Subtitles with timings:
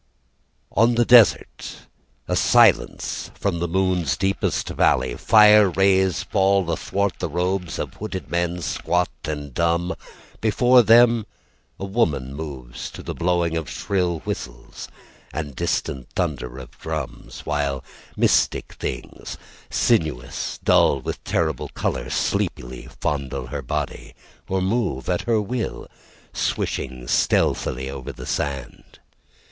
[0.71, 1.81] On the desert
[2.27, 5.15] A silence from the moon's deepest valley.
[5.15, 9.93] Fire rays fall athwart the robes Of hooded men, squat and dumb.
[10.41, 11.27] Before them,
[11.79, 14.87] a woman Moves to the blowing of shrill whistles
[15.31, 17.83] And distant thunder of drums, While
[18.17, 19.37] mystic things,
[19.69, 24.15] sinuous, dull with terrible color, Sleepily fondle her body
[24.49, 25.87] Or move at her will,
[26.33, 28.97] swishing stealthily over the sand.